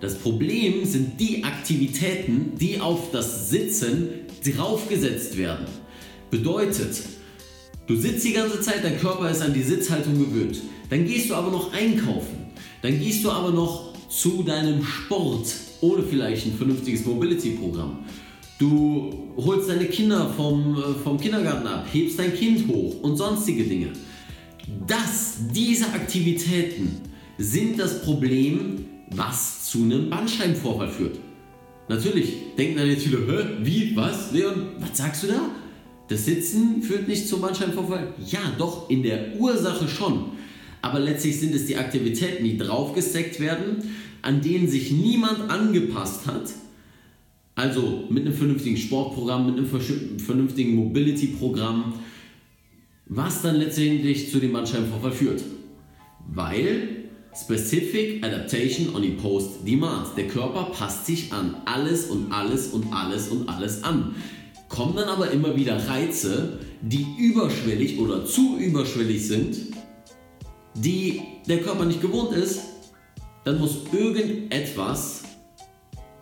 Das 0.00 0.16
Problem 0.16 0.84
sind 0.84 1.18
die 1.20 1.44
Aktivitäten, 1.44 2.52
die 2.58 2.80
auf 2.80 3.10
das 3.10 3.48
Sitzen 3.50 4.08
draufgesetzt 4.44 5.38
werden. 5.38 5.66
Bedeutet, 6.30 7.02
du 7.86 7.96
sitzt 7.96 8.24
die 8.24 8.32
ganze 8.32 8.60
Zeit, 8.60 8.84
dein 8.84 8.98
Körper 8.98 9.30
ist 9.30 9.40
an 9.40 9.54
die 9.54 9.62
Sitzhaltung 9.62 10.18
gewöhnt. 10.18 10.60
Dann 10.90 11.06
gehst 11.06 11.30
du 11.30 11.34
aber 11.34 11.50
noch 11.50 11.72
einkaufen. 11.72 12.52
Dann 12.82 12.98
gehst 12.98 13.24
du 13.24 13.30
aber 13.30 13.50
noch 13.50 13.94
zu 14.08 14.42
deinem 14.42 14.84
Sport 14.84 15.46
ohne 15.80 16.02
vielleicht 16.02 16.46
ein 16.46 16.54
vernünftiges 16.54 17.04
Mobility-Programm. 17.04 18.04
Du 18.58 19.32
holst 19.36 19.68
deine 19.68 19.86
Kinder 19.86 20.32
vom, 20.36 20.76
äh, 20.76 21.02
vom 21.02 21.18
Kindergarten 21.18 21.66
ab, 21.66 21.86
hebst 21.92 22.18
dein 22.18 22.34
Kind 22.34 22.68
hoch 22.68 22.96
und 23.02 23.16
sonstige 23.16 23.64
Dinge. 23.64 23.88
Das, 24.86 25.36
diese 25.52 25.86
Aktivitäten 25.86 27.00
sind 27.38 27.78
das 27.78 28.02
Problem, 28.02 28.84
was 29.10 29.70
zu 29.70 29.82
einem 29.82 30.10
Bandscheibenvorfall 30.10 30.88
führt. 30.88 31.18
Natürlich 31.88 32.34
denken 32.56 32.78
dann 32.78 32.88
jetzt 32.88 33.04
viele, 33.04 33.18
Hä, 33.26 33.46
wie, 33.62 33.94
was, 33.96 34.32
Leon, 34.32 34.68
was 34.78 34.96
sagst 34.96 35.22
du 35.24 35.26
da? 35.28 35.50
Das 36.08 36.24
Sitzen 36.24 36.82
führt 36.82 37.08
nicht 37.08 37.28
zum 37.28 37.40
Bandscheibenvorfall? 37.40 38.14
Ja, 38.26 38.40
doch, 38.58 38.88
in 38.90 39.02
der 39.02 39.36
Ursache 39.38 39.88
schon. 39.88 40.32
Aber 40.82 41.00
letztlich 41.00 41.40
sind 41.40 41.54
es 41.54 41.66
die 41.66 41.76
Aktivitäten, 41.76 42.44
die 42.44 42.58
draufgesteckt 42.58 43.40
werden, 43.40 43.76
an 44.22 44.40
denen 44.40 44.68
sich 44.68 44.90
niemand 44.92 45.50
angepasst 45.50 46.26
hat. 46.26 46.50
Also 47.54 48.04
mit 48.10 48.26
einem 48.26 48.34
vernünftigen 48.34 48.76
Sportprogramm, 48.76 49.46
mit 49.46 49.56
einem 49.56 50.18
vernünftigen 50.18 50.74
Mobility-Programm, 50.74 51.94
was 53.06 53.42
dann 53.42 53.56
letztendlich 53.56 54.30
zu 54.30 54.40
dem 54.40 54.52
Bandscheibenvorfall 54.52 55.12
führt. 55.12 55.42
Weil 56.26 56.93
Specific 57.34 58.24
Adaptation 58.24 58.94
on 58.94 59.02
Imposed 59.02 59.66
Demand. 59.66 60.16
Der 60.16 60.28
Körper 60.28 60.70
passt 60.72 61.06
sich 61.06 61.32
an 61.32 61.56
alles 61.64 62.06
und 62.06 62.30
alles 62.32 62.68
und 62.68 62.92
alles 62.92 63.28
und 63.28 63.48
alles 63.48 63.82
an. 63.82 64.14
Kommen 64.68 64.96
dann 64.96 65.08
aber 65.08 65.30
immer 65.30 65.56
wieder 65.56 65.76
Reize, 65.88 66.60
die 66.80 67.06
überschwellig 67.18 67.98
oder 67.98 68.24
zu 68.24 68.56
überschwellig 68.58 69.26
sind, 69.26 69.56
die 70.74 71.22
der 71.48 71.60
Körper 71.60 71.84
nicht 71.84 72.00
gewohnt 72.00 72.32
ist, 72.36 72.60
dann 73.44 73.58
muss 73.58 73.78
irgendetwas 73.92 75.22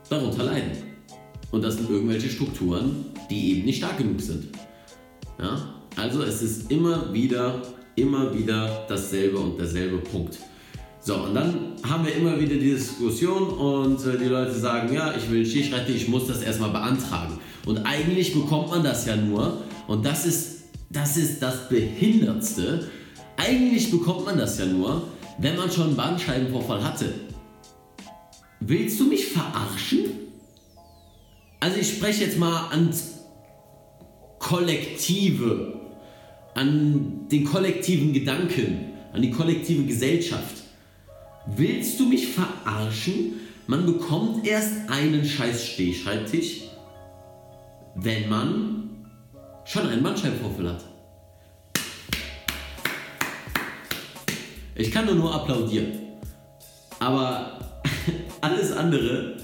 darunter 0.09 0.45
leiden. 0.45 0.73
Und 1.51 1.63
das 1.63 1.77
sind 1.77 1.91
irgendwelche 1.91 2.29
Strukturen, 2.29 3.07
die 3.31 3.53
eben 3.53 3.67
nicht 3.67 3.79
stark 3.79 3.99
genug 3.99 4.21
sind. 4.21 4.49
Ja? 5.39 5.75
Also 5.97 6.23
es 6.23 6.43
ist 6.43 6.71
immer 6.71 7.13
wieder, 7.13 7.63
immer 7.97 8.37
wieder 8.37 8.87
dasselbe 8.89 9.39
und 9.39 9.59
derselbe 9.59 9.99
Punkt. 9.99 10.39
So, 11.05 11.17
und 11.17 11.35
dann 11.35 11.73
haben 11.83 12.07
wir 12.07 12.15
immer 12.15 12.39
wieder 12.39 12.55
die 12.55 12.71
Diskussion 12.71 13.49
und 13.49 14.07
äh, 14.07 14.17
die 14.17 14.27
Leute 14.27 14.53
sagen, 14.53 14.95
ja, 14.95 15.13
ich 15.17 15.29
will 15.29 15.45
Skischreiter, 15.45 15.89
ich 15.89 16.07
muss 16.07 16.29
das 16.29 16.43
erstmal 16.43 16.71
beantragen. 16.71 17.41
Und 17.67 17.79
eigentlich 17.79 18.33
bekommt 18.33 18.71
man 18.71 18.85
das 18.85 19.05
ja 19.07 19.17
nur, 19.17 19.63
und 19.89 20.07
das 20.07 20.27
ist 20.27 20.63
das, 20.91 21.17
ist 21.17 21.43
das 21.43 21.69
Behindertste, 21.69 22.89
eigentlich 23.37 23.91
bekommt 23.91 24.27
man 24.27 24.39
das 24.39 24.61
ja 24.61 24.67
nur, 24.67 25.09
wenn 25.39 25.57
man 25.57 25.73
schon 25.73 25.89
einen 25.89 25.97
Bandscheibenvorfall 25.97 26.85
hatte. 26.85 27.13
Willst 28.61 29.01
du 29.01 29.07
mich 29.07 29.27
verarschen? 29.27 30.05
Also 31.59 31.79
ich 31.79 31.97
spreche 31.97 32.25
jetzt 32.25 32.39
mal 32.39 32.69
ans 32.71 33.15
Kollektive, 34.39 35.81
an 36.55 37.27
den 37.29 37.45
kollektiven 37.45 38.13
Gedanken, 38.13 38.93
an 39.13 39.21
die 39.21 39.31
kollektive 39.33 39.85
Gesellschaft. 39.85 40.62
Willst 41.47 41.99
du 41.99 42.07
mich 42.07 42.29
verarschen? 42.29 43.41
Man 43.67 43.87
bekommt 43.87 44.47
erst 44.47 44.89
einen 44.89 45.25
scheiß 45.25 45.67
Stehschreibtisch, 45.67 46.63
wenn 47.95 48.29
man 48.29 49.07
schon 49.65 49.89
einen 49.89 50.03
Bandscheibenvorfall 50.03 50.75
hat. 50.75 50.85
Ich 54.75 54.91
kann 54.91 55.07
nur, 55.07 55.15
nur 55.15 55.35
applaudieren. 55.35 55.93
Aber 56.99 57.59
alles 58.41 58.73
andere 58.73 59.37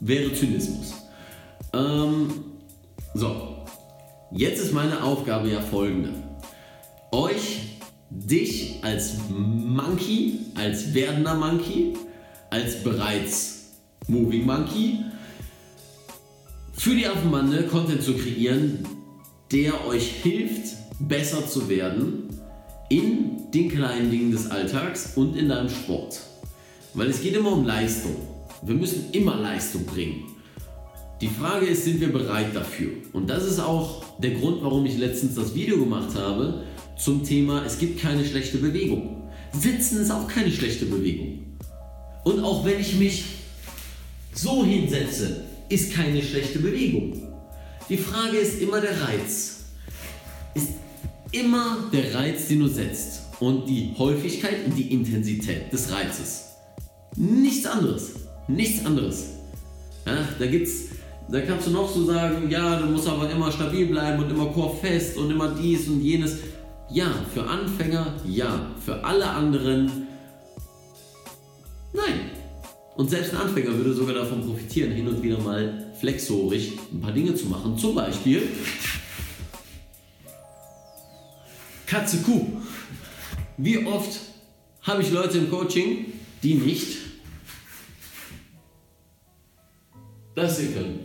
wäre 0.00 0.32
Zynismus. 0.32 0.94
Ähm, 1.72 2.32
so, 3.14 3.64
jetzt 4.30 4.60
ist 4.60 4.72
meine 4.72 5.02
Aufgabe 5.02 5.48
ja 5.48 5.60
folgende. 5.60 6.12
Euch, 7.12 7.67
dich 8.10 8.76
als 8.82 9.14
Monkey, 9.28 10.40
als 10.54 10.94
werdender 10.94 11.34
Monkey, 11.34 11.94
als 12.50 12.82
bereits 12.82 13.72
Moving 14.06 14.46
Monkey, 14.46 15.00
für 16.72 16.94
die 16.94 17.06
Affenbande 17.06 17.64
Content 17.64 18.02
zu 18.02 18.14
kreieren, 18.14 18.86
der 19.52 19.86
euch 19.86 20.08
hilft, 20.22 20.76
besser 21.00 21.46
zu 21.46 21.68
werden 21.68 22.28
in 22.88 23.50
den 23.52 23.68
kleinen 23.68 24.10
Dingen 24.10 24.32
des 24.32 24.50
Alltags 24.50 25.12
und 25.16 25.36
in 25.36 25.48
deinem 25.48 25.68
Sport. 25.68 26.20
Weil 26.94 27.08
es 27.08 27.20
geht 27.20 27.36
immer 27.36 27.52
um 27.52 27.64
Leistung. 27.64 28.16
Wir 28.62 28.74
müssen 28.74 29.10
immer 29.12 29.36
Leistung 29.36 29.84
bringen. 29.84 30.24
Die 31.20 31.28
Frage 31.28 31.66
ist, 31.66 31.84
sind 31.84 32.00
wir 32.00 32.12
bereit 32.12 32.54
dafür? 32.54 32.92
Und 33.12 33.28
das 33.28 33.44
ist 33.44 33.58
auch 33.58 34.04
der 34.18 34.32
Grund, 34.32 34.62
warum 34.62 34.86
ich 34.86 34.98
letztens 34.98 35.34
das 35.34 35.54
Video 35.54 35.78
gemacht 35.78 36.14
habe 36.16 36.64
zum 36.98 37.24
Thema, 37.24 37.64
es 37.64 37.78
gibt 37.78 38.00
keine 38.00 38.24
schlechte 38.24 38.58
Bewegung. 38.58 39.30
Sitzen 39.52 40.02
ist 40.02 40.10
auch 40.10 40.28
keine 40.28 40.50
schlechte 40.50 40.86
Bewegung. 40.86 41.56
Und 42.24 42.42
auch 42.44 42.64
wenn 42.64 42.80
ich 42.80 42.96
mich 42.96 43.24
so 44.34 44.64
hinsetze, 44.64 45.44
ist 45.68 45.92
keine 45.92 46.22
schlechte 46.22 46.58
Bewegung. 46.58 47.22
Die 47.88 47.96
Frage 47.96 48.36
ist 48.36 48.60
immer 48.60 48.80
der 48.80 49.00
Reiz. 49.00 49.60
Ist 50.54 50.72
immer 51.32 51.88
der 51.92 52.14
Reiz, 52.14 52.48
den 52.48 52.60
du 52.60 52.68
setzt 52.68 53.22
und 53.40 53.68
die 53.68 53.92
Häufigkeit 53.96 54.66
und 54.66 54.76
die 54.76 54.92
Intensität 54.92 55.72
des 55.72 55.90
Reizes. 55.92 56.44
Nichts 57.16 57.66
anderes. 57.66 58.10
Nichts 58.48 58.84
anderes. 58.84 59.26
Ja, 60.06 60.26
da 60.38 60.46
gibt's, 60.46 60.86
da 61.30 61.40
kannst 61.40 61.66
du 61.66 61.70
noch 61.70 61.92
so 61.92 62.04
sagen, 62.04 62.50
ja, 62.50 62.80
du 62.80 62.86
musst 62.86 63.06
aber 63.06 63.30
immer 63.30 63.52
stabil 63.52 63.86
bleiben 63.86 64.22
und 64.22 64.30
immer 64.30 64.46
chorfest 64.46 65.16
und 65.16 65.30
immer 65.30 65.54
dies 65.54 65.88
und 65.88 66.02
jenes. 66.02 66.38
Ja, 66.90 67.12
für 67.32 67.46
Anfänger 67.46 68.14
ja, 68.26 68.70
für 68.84 69.04
alle 69.04 69.28
anderen 69.28 70.08
nein. 71.92 72.30
Und 72.96 73.10
selbst 73.10 73.32
ein 73.32 73.40
Anfänger 73.40 73.76
würde 73.76 73.94
sogar 73.94 74.14
davon 74.14 74.44
profitieren, 74.44 74.92
hin 74.92 75.06
und 75.06 75.22
wieder 75.22 75.38
mal 75.38 75.92
flexorisch 76.00 76.72
ein 76.92 77.00
paar 77.00 77.12
Dinge 77.12 77.34
zu 77.34 77.46
machen. 77.46 77.76
Zum 77.78 77.94
Beispiel 77.94 78.42
Katze 81.86 82.18
Kuh. 82.18 82.46
Wie 83.56 83.86
oft 83.86 84.20
habe 84.82 85.02
ich 85.02 85.10
Leute 85.10 85.38
im 85.38 85.50
Coaching, 85.50 86.06
die 86.42 86.54
nicht 86.54 86.98
das 90.34 90.58
sehen 90.58 90.74
können. 90.74 91.00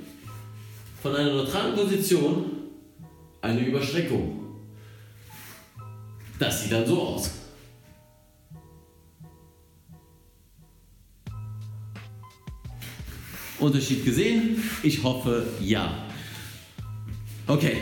Von 1.01 1.15
einer 1.15 1.33
neutralen 1.33 1.75
Position 1.75 2.45
eine 3.41 3.65
Überschreckung. 3.65 4.42
Das 6.43 6.62
sieht 6.62 6.73
dann 6.73 6.85
so 6.85 7.01
aus. 7.01 7.31
Unterschied 13.59 14.03
gesehen? 14.03 14.62
Ich 14.83 15.01
hoffe 15.03 15.45
ja. 15.62 15.89
Okay, 17.47 17.77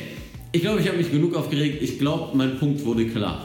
ich 0.52 0.62
glaube, 0.62 0.80
ich 0.80 0.88
habe 0.88 1.00
mich 1.00 1.10
genug 1.10 1.34
aufgeregt. 1.34 1.82
Ich 1.82 1.98
glaube, 1.98 2.38
mein 2.38 2.60
Punkt 2.60 2.86
wurde 2.86 3.08
klar. 3.08 3.44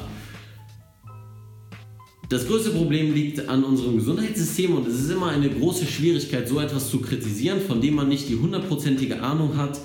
Das 2.29 2.47
größte 2.47 2.73
Problem 2.73 3.15
liegt 3.15 3.49
an 3.49 3.65
unserem 3.65 3.97
Gesundheitssystem 3.97 4.77
und 4.77 4.87
es 4.87 5.01
ist 5.01 5.11
immer 5.11 5.31
eine 5.31 5.49
große 5.49 5.87
Schwierigkeit, 5.87 6.47
so 6.47 6.61
etwas 6.61 6.91
zu 6.91 7.01
kritisieren, 7.01 7.63
von 7.63 7.81
dem 7.81 7.95
man 7.95 8.09
nicht 8.11 8.29
die 8.29 8.37
hundertprozentige 8.37 9.23
Ahnung 9.23 9.57
hat, 9.57 9.81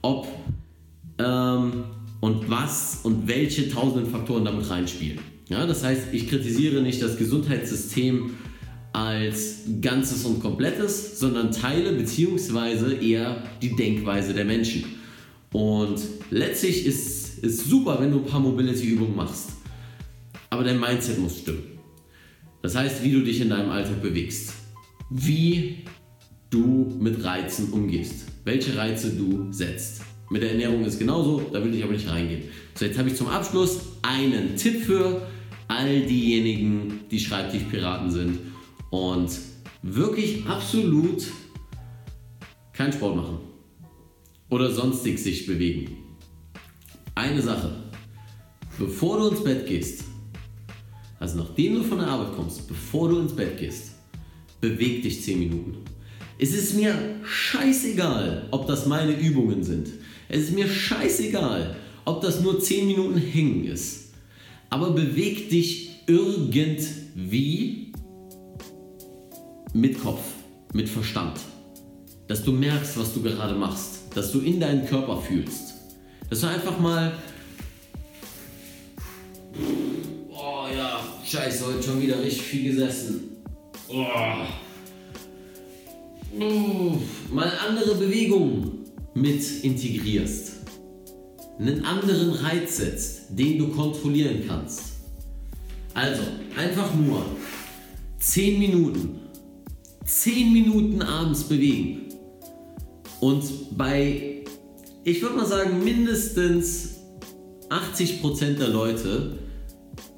ob 0.00 0.26
ähm, 1.18 1.84
und 2.22 2.48
was 2.48 3.00
und 3.02 3.26
welche 3.26 3.68
tausenden 3.68 4.08
Faktoren 4.08 4.44
damit 4.44 4.70
reinspielen. 4.70 5.18
Ja, 5.48 5.66
das 5.66 5.82
heißt, 5.82 6.02
ich 6.12 6.28
kritisiere 6.28 6.80
nicht 6.80 7.02
das 7.02 7.18
Gesundheitssystem 7.18 8.30
als 8.92 9.62
Ganzes 9.80 10.24
und 10.24 10.40
Komplettes, 10.40 11.18
sondern 11.18 11.50
Teile 11.50 11.92
bzw. 11.92 13.04
eher 13.04 13.42
die 13.60 13.74
Denkweise 13.74 14.34
der 14.34 14.44
Menschen. 14.44 14.84
Und 15.52 16.00
letztlich 16.30 16.86
ist 16.86 17.42
es 17.42 17.64
super, 17.64 17.98
wenn 18.00 18.12
du 18.12 18.18
ein 18.18 18.26
paar 18.26 18.40
Mobility-Übungen 18.40 19.16
machst. 19.16 19.50
Aber 20.48 20.62
dein 20.62 20.78
Mindset 20.78 21.18
muss 21.18 21.40
stimmen. 21.40 21.64
Das 22.62 22.76
heißt, 22.76 23.02
wie 23.02 23.10
du 23.10 23.22
dich 23.22 23.40
in 23.40 23.50
deinem 23.50 23.70
Alltag 23.70 24.00
bewegst. 24.00 24.52
Wie 25.10 25.78
du 26.50 26.96
mit 27.00 27.24
Reizen 27.24 27.72
umgehst. 27.72 28.26
Welche 28.44 28.76
Reize 28.76 29.10
du 29.10 29.50
setzt. 29.50 30.02
Mit 30.32 30.40
der 30.40 30.52
Ernährung 30.52 30.82
ist 30.86 30.98
genauso, 30.98 31.42
da 31.52 31.62
will 31.62 31.74
ich 31.74 31.84
aber 31.84 31.92
nicht 31.92 32.08
reingehen. 32.08 32.44
So, 32.74 32.86
jetzt 32.86 32.98
habe 32.98 33.10
ich 33.10 33.16
zum 33.16 33.28
Abschluss 33.28 33.80
einen 34.00 34.56
Tipp 34.56 34.82
für 34.82 35.26
all 35.68 36.00
diejenigen, 36.06 37.00
die 37.10 37.20
Schreibtischpiraten 37.20 38.10
sind 38.10 38.38
und 38.88 39.30
wirklich 39.82 40.46
absolut 40.46 41.26
keinen 42.72 42.94
Sport 42.94 43.16
machen 43.16 43.38
oder 44.48 44.70
sonstig 44.70 45.18
sich 45.18 45.44
bewegen. 45.44 45.98
Eine 47.14 47.42
Sache, 47.42 47.70
bevor 48.78 49.18
du 49.18 49.28
ins 49.28 49.44
Bett 49.44 49.66
gehst, 49.66 50.04
also 51.20 51.36
nachdem 51.36 51.74
du 51.74 51.82
von 51.82 51.98
der 51.98 52.08
Arbeit 52.08 52.34
kommst, 52.34 52.66
bevor 52.68 53.10
du 53.10 53.18
ins 53.18 53.36
Bett 53.36 53.58
gehst, 53.58 53.96
beweg 54.62 55.02
dich 55.02 55.20
10 55.20 55.38
Minuten. 55.38 55.76
Es 56.38 56.54
ist 56.54 56.74
mir 56.74 56.94
scheißegal, 57.22 58.48
ob 58.50 58.66
das 58.66 58.86
meine 58.86 59.12
Übungen 59.12 59.62
sind. 59.62 59.90
Es 60.32 60.44
ist 60.44 60.52
mir 60.52 60.66
scheißegal, 60.66 61.76
ob 62.06 62.22
das 62.22 62.40
nur 62.40 62.58
10 62.58 62.86
Minuten 62.86 63.18
hängen 63.18 63.66
ist. 63.66 64.14
Aber 64.70 64.92
beweg 64.92 65.50
dich 65.50 65.90
irgendwie 66.06 67.92
mit 69.74 70.02
Kopf, 70.02 70.22
mit 70.72 70.88
Verstand. 70.88 71.38
Dass 72.28 72.42
du 72.42 72.52
merkst, 72.52 72.98
was 72.98 73.12
du 73.12 73.20
gerade 73.20 73.54
machst. 73.54 74.04
Dass 74.14 74.32
du 74.32 74.40
in 74.40 74.58
deinen 74.58 74.86
Körper 74.86 75.20
fühlst. 75.20 75.74
Dass 76.30 76.40
du 76.40 76.46
einfach 76.46 76.80
mal. 76.80 77.12
Oh 80.30 80.64
ja, 80.74 80.98
scheiße, 81.26 81.66
heute 81.66 81.82
schon 81.82 82.00
wieder 82.00 82.18
richtig 82.22 82.40
viel 82.40 82.72
gesessen. 82.72 83.36
Oh. 83.86 84.06
Mal 87.30 87.52
andere 87.68 87.96
Bewegungen 87.96 88.81
mit 89.14 89.64
integrierst. 89.64 90.52
Einen 91.58 91.84
anderen 91.84 92.30
Reiz 92.30 92.78
setzt, 92.78 93.38
den 93.38 93.58
du 93.58 93.68
kontrollieren 93.68 94.44
kannst. 94.46 94.82
Also, 95.94 96.22
einfach 96.56 96.94
nur 96.94 97.24
10 98.18 98.58
Minuten 98.58 99.22
10 100.04 100.52
Minuten 100.52 101.02
abends 101.02 101.44
bewegen. 101.44 102.08
Und 103.20 103.76
bei, 103.76 104.44
ich 105.04 105.22
würde 105.22 105.36
mal 105.36 105.46
sagen, 105.46 105.82
mindestens 105.82 106.98
80% 107.68 108.58
der 108.58 108.68
Leute 108.68 109.38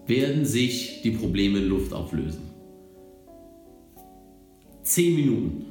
werden 0.06 0.44
sich 0.44 1.02
die 1.02 1.12
Probleme 1.12 1.58
in 1.58 1.68
Luft 1.68 1.92
auflösen. 1.92 2.42
10 4.82 5.14
Minuten. 5.14 5.66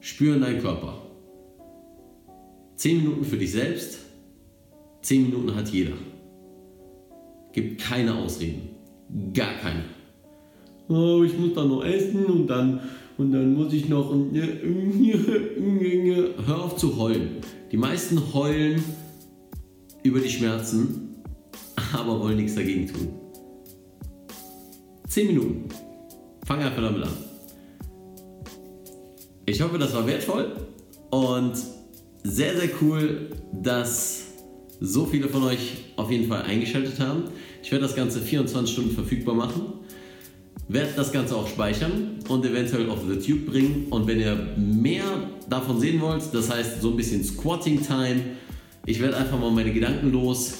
Spüren 0.00 0.40
deinen 0.40 0.60
Körper. 0.60 1.03
10 2.84 2.98
Minuten 2.98 3.24
für 3.24 3.38
dich 3.38 3.52
selbst. 3.52 3.98
10 5.00 5.22
Minuten 5.22 5.54
hat 5.54 5.70
jeder. 5.70 5.94
Gibt 7.54 7.80
keine 7.80 8.14
Ausreden. 8.14 8.68
Gar 9.32 9.54
keine 9.54 9.84
oh, 10.88 11.22
ich 11.22 11.38
muss 11.38 11.54
da 11.54 11.64
noch 11.64 11.82
essen 11.82 12.26
und 12.26 12.46
dann, 12.46 12.80
und 13.16 13.32
dann 13.32 13.54
muss 13.54 13.72
ich 13.72 13.88
noch. 13.88 14.12
Hör 16.46 16.62
auf 16.62 16.76
zu 16.76 16.98
heulen. 16.98 17.38
Die 17.72 17.78
meisten 17.78 18.20
heulen 18.34 18.84
über 20.02 20.20
die 20.20 20.28
Schmerzen, 20.28 21.22
aber 21.94 22.20
wollen 22.20 22.36
nichts 22.36 22.54
dagegen 22.54 22.86
tun. 22.86 23.08
10 25.08 25.28
Minuten. 25.28 25.70
Fang 26.44 26.60
einfach 26.60 26.82
damit 26.82 27.04
an. 27.04 27.16
Ich 29.46 29.62
hoffe, 29.62 29.78
das 29.78 29.94
war 29.94 30.06
wertvoll 30.06 30.52
und 31.10 31.54
sehr, 32.24 32.56
sehr 32.56 32.70
cool, 32.80 33.30
dass 33.52 34.24
so 34.80 35.06
viele 35.06 35.28
von 35.28 35.44
euch 35.44 35.76
auf 35.96 36.10
jeden 36.10 36.26
Fall 36.26 36.42
eingeschaltet 36.42 36.98
haben. 36.98 37.24
Ich 37.62 37.70
werde 37.70 37.84
das 37.84 37.94
Ganze 37.94 38.20
24 38.20 38.72
Stunden 38.72 38.90
verfügbar 38.90 39.34
machen 39.34 39.84
werde 40.68 40.92
das 40.96 41.12
Ganze 41.12 41.36
auch 41.36 41.46
speichern 41.46 42.18
und 42.28 42.44
eventuell 42.44 42.88
auf 42.88 43.00
YouTube 43.06 43.46
bringen. 43.46 43.86
Und 43.90 44.06
wenn 44.06 44.20
ihr 44.20 44.34
mehr 44.56 45.04
davon 45.48 45.78
sehen 45.80 46.00
wollt, 46.00 46.22
das 46.32 46.50
heißt 46.50 46.80
so 46.80 46.90
ein 46.90 46.96
bisschen 46.96 47.22
Squatting 47.22 47.84
Time, 47.84 48.20
ich 48.86 49.00
werde 49.00 49.16
einfach 49.16 49.38
mal 49.38 49.50
meine 49.50 49.72
Gedanken 49.72 50.12
los. 50.12 50.54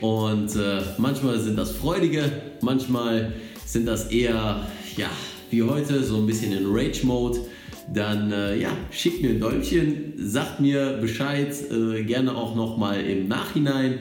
Und 0.00 0.54
äh, 0.56 0.82
manchmal 0.98 1.38
sind 1.38 1.56
das 1.56 1.72
freudige, 1.72 2.30
manchmal 2.60 3.32
sind 3.64 3.86
das 3.86 4.10
eher, 4.10 4.66
ja, 4.96 5.10
wie 5.50 5.62
heute, 5.62 6.02
so 6.02 6.16
ein 6.16 6.26
bisschen 6.26 6.52
in 6.52 6.66
Rage-Mode. 6.66 7.40
Dann 7.92 8.32
äh, 8.32 8.58
ja, 8.58 8.70
schickt 8.90 9.22
mir 9.22 9.30
ein 9.30 9.40
Däumchen, 9.40 10.14
sagt 10.16 10.60
mir 10.60 10.98
Bescheid, 11.00 11.54
äh, 11.70 12.02
gerne 12.02 12.36
auch 12.36 12.56
nochmal 12.56 13.00
im 13.00 13.28
Nachhinein. 13.28 14.00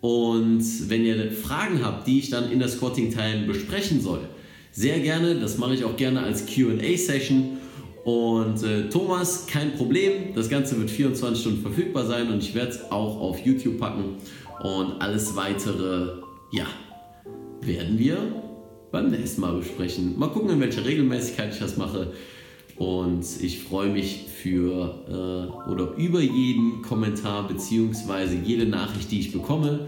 Und 0.00 0.64
wenn 0.88 1.04
ihr 1.04 1.30
Fragen 1.30 1.84
habt, 1.84 2.08
die 2.08 2.18
ich 2.18 2.30
dann 2.30 2.50
in 2.50 2.58
der 2.58 2.68
Squatting 2.68 3.12
Time 3.12 3.46
besprechen 3.46 4.00
soll, 4.00 4.28
sehr 4.72 4.98
gerne. 4.98 5.36
Das 5.36 5.58
mache 5.58 5.74
ich 5.74 5.84
auch 5.84 5.96
gerne 5.96 6.20
als 6.22 6.46
QA-Session. 6.46 7.58
Und 8.04 8.62
äh, 8.64 8.88
Thomas, 8.88 9.46
kein 9.46 9.74
Problem. 9.74 10.34
Das 10.34 10.48
Ganze 10.48 10.78
wird 10.78 10.90
24 10.90 11.40
Stunden 11.40 11.62
verfügbar 11.62 12.04
sein 12.04 12.32
und 12.32 12.42
ich 12.42 12.54
werde 12.54 12.70
es 12.70 12.90
auch 12.90 13.20
auf 13.20 13.38
YouTube 13.38 13.78
packen. 13.78 14.16
Und 14.62 15.00
alles 15.00 15.36
weitere, 15.36 16.20
ja, 16.50 16.66
werden 17.60 17.98
wir 17.98 18.18
beim 18.90 19.10
nächsten 19.10 19.40
Mal 19.40 19.54
besprechen. 19.54 20.18
Mal 20.18 20.28
gucken, 20.28 20.50
in 20.50 20.60
welcher 20.60 20.84
Regelmäßigkeit 20.84 21.52
ich 21.52 21.60
das 21.60 21.76
mache. 21.76 22.12
Und 22.82 23.24
ich 23.40 23.62
freue 23.62 23.90
mich 23.90 24.24
für 24.42 25.04
äh, 25.08 25.70
oder 25.70 25.94
über 25.96 26.20
jeden 26.20 26.82
Kommentar 26.82 27.46
bzw. 27.46 28.38
jede 28.44 28.66
Nachricht, 28.66 29.12
die 29.12 29.20
ich 29.20 29.30
bekomme. 29.30 29.86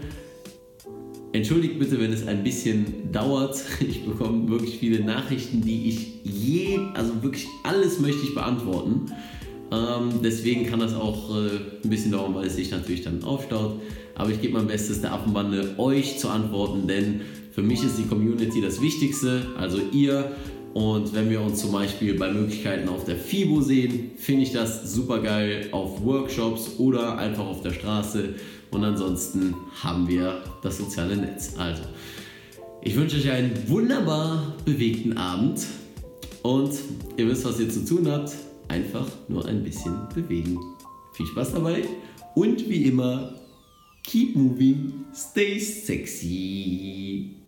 Entschuldigt 1.33 1.77
bitte, 1.77 1.99
wenn 1.99 2.13
es 2.13 2.25
ein 2.25 2.41
bisschen 2.45 3.11
dauert. 3.11 3.61
Ich 3.81 4.05
bekomme 4.05 4.47
wirklich 4.47 4.77
viele 4.77 5.03
Nachrichten, 5.03 5.59
die 5.59 5.89
ich 5.89 6.23
je, 6.23 6.79
also 6.93 7.21
wirklich 7.21 7.47
alles 7.63 7.99
möchte 7.99 8.21
ich 8.23 8.33
beantworten. 8.33 9.11
Ähm, 9.73 10.21
deswegen 10.23 10.65
kann 10.65 10.79
das 10.79 10.93
auch 10.93 11.35
äh, 11.35 11.49
ein 11.83 11.89
bisschen 11.89 12.13
dauern, 12.13 12.33
weil 12.33 12.47
es 12.47 12.55
sich 12.55 12.71
natürlich 12.71 13.01
dann 13.01 13.21
aufstaut. 13.25 13.81
Aber 14.15 14.29
ich 14.29 14.39
gebe 14.39 14.53
mein 14.53 14.67
Bestes, 14.67 15.01
der 15.01 15.11
Affenbande 15.11 15.75
euch 15.77 16.17
zu 16.17 16.29
antworten, 16.29 16.87
denn 16.87 17.19
für 17.51 17.61
mich 17.61 17.83
ist 17.83 17.97
die 17.97 18.05
Community 18.05 18.61
das 18.61 18.81
Wichtigste, 18.81 19.47
also 19.57 19.81
ihr. 19.91 20.31
Und 20.75 21.13
wenn 21.13 21.29
wir 21.29 21.39
uns 21.39 21.61
zum 21.61 21.71
Beispiel 21.71 22.19
bei 22.19 22.29
Möglichkeiten 22.29 22.89
auf 22.89 23.05
der 23.05 23.15
FIBO 23.15 23.61
sehen, 23.61 24.11
finde 24.17 24.43
ich 24.43 24.51
das 24.51 24.91
super 24.91 25.21
geil 25.21 25.69
auf 25.71 26.03
Workshops 26.03 26.71
oder 26.79 27.17
einfach 27.17 27.45
auf 27.45 27.61
der 27.61 27.71
Straße. 27.71 28.35
Und 28.71 28.83
ansonsten 28.83 29.55
haben 29.81 30.05
wir 30.09 30.43
das 30.61 30.77
soziale 30.77 31.15
Netz. 31.15 31.53
Also, 31.57 31.83
ich 32.81 32.93
wünsche 32.93 33.15
euch 33.15 33.31
einen 33.31 33.53
wunderbar 33.69 34.53
bewegten 34.65 35.17
Abend 35.17 35.65
und 36.43 36.73
ihr 37.15 37.29
wisst, 37.29 37.45
was 37.45 37.57
ihr 37.61 37.69
zu 37.69 37.85
tun 37.85 38.11
habt. 38.11 38.33
Einfach 38.67 39.07
nur 39.29 39.45
ein 39.45 39.63
bisschen 39.63 39.95
bewegen. 40.13 40.59
Viel 41.13 41.27
Spaß 41.27 41.53
dabei 41.53 41.83
und 42.33 42.69
wie 42.69 42.83
immer, 42.83 43.33
keep 44.03 44.35
moving, 44.35 45.05
stay 45.13 45.57
sexy. 45.57 47.44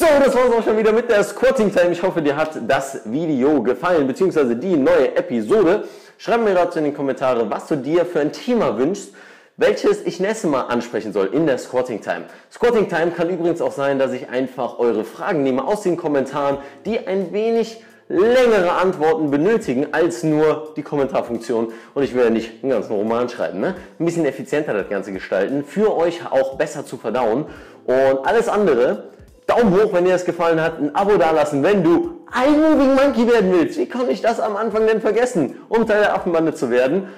So, 0.00 0.06
das 0.24 0.32
war's 0.32 0.52
auch 0.52 0.62
schon 0.62 0.78
wieder 0.78 0.92
mit 0.92 1.10
der 1.10 1.24
Squatting 1.24 1.74
Time. 1.74 1.90
Ich 1.90 2.00
hoffe, 2.00 2.22
dir 2.22 2.36
hat 2.36 2.52
das 2.68 3.00
Video 3.06 3.60
gefallen, 3.60 4.06
beziehungsweise 4.06 4.54
die 4.54 4.76
neue 4.76 5.16
Episode. 5.16 5.88
Schreib 6.18 6.44
mir 6.44 6.54
dazu 6.54 6.78
in 6.78 6.84
die 6.84 6.92
Kommentare, 6.92 7.50
was 7.50 7.66
du 7.66 7.74
dir 7.74 8.06
für 8.06 8.20
ein 8.20 8.30
Thema 8.30 8.78
wünschst 8.78 9.12
welches 9.56 10.06
ich 10.06 10.20
nächstes 10.20 10.48
Mal 10.48 10.60
ansprechen 10.66 11.12
soll 11.12 11.30
in 11.32 11.44
der 11.44 11.58
Squatting 11.58 12.00
Time. 12.00 12.26
Squatting 12.48 12.88
Time 12.88 13.10
kann 13.10 13.28
übrigens 13.28 13.60
auch 13.60 13.72
sein, 13.72 13.98
dass 13.98 14.12
ich 14.12 14.28
einfach 14.28 14.78
eure 14.78 15.02
Fragen 15.02 15.42
nehme 15.42 15.64
aus 15.64 15.82
den 15.82 15.96
Kommentaren, 15.96 16.58
die 16.86 17.04
ein 17.08 17.32
wenig 17.32 17.82
längere 18.08 18.70
Antworten 18.74 19.32
benötigen 19.32 19.88
als 19.90 20.22
nur 20.22 20.74
die 20.76 20.84
Kommentarfunktion. 20.84 21.72
Und 21.92 22.02
ich 22.04 22.14
will 22.14 22.22
ja 22.22 22.30
nicht 22.30 22.62
einen 22.62 22.70
ganzen 22.70 22.92
Roman 22.92 23.28
schreiben. 23.28 23.58
Ne? 23.58 23.74
Ein 23.98 24.04
bisschen 24.04 24.26
effizienter 24.26 24.74
das 24.74 24.88
Ganze 24.88 25.12
gestalten, 25.12 25.64
für 25.64 25.96
euch 25.96 26.20
auch 26.30 26.54
besser 26.54 26.86
zu 26.86 26.96
verdauen. 26.96 27.46
Und 27.84 28.24
alles 28.24 28.48
andere, 28.48 29.08
Daumen 29.48 29.74
hoch, 29.74 29.92
wenn 29.94 30.04
dir 30.04 30.12
das 30.12 30.26
gefallen 30.26 30.60
hat, 30.60 30.78
ein 30.78 30.94
Abo 30.94 31.16
dalassen, 31.16 31.62
wenn 31.62 31.82
du 31.82 32.20
ein 32.30 32.60
Moving 32.60 32.94
Monkey 32.94 33.26
werden 33.26 33.50
willst. 33.50 33.78
Wie 33.78 33.88
konnte 33.88 34.12
ich 34.12 34.20
das 34.20 34.40
am 34.40 34.56
Anfang 34.56 34.86
denn 34.86 35.00
vergessen, 35.00 35.56
um 35.70 35.86
Teil 35.86 36.02
der 36.02 36.14
Affenbande 36.14 36.52
zu 36.54 36.70
werden? 36.70 37.08